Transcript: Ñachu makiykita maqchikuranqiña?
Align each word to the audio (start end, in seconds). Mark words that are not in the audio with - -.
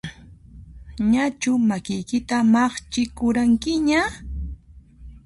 Ñachu 1.11 1.51
makiykita 1.69 2.37
maqchikuranqiña? 2.53 4.01